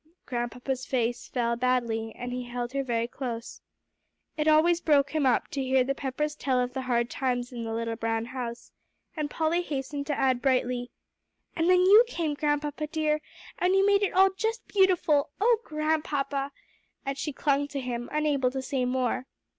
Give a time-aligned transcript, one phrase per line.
[0.25, 3.61] Grandpapa's face fell badly, and he held her very close.
[4.35, 7.65] It always broke him up to hear the Peppers tell of the hard times in
[7.65, 8.71] the little brown house,
[9.15, 10.89] and Polly hastened to add brightly,
[11.55, 13.21] "And then you came, Grandpapa dear,
[13.59, 16.51] and you made it all just beautiful oh Grandpapa!"
[17.05, 19.27] and she clung to him, unable to say more.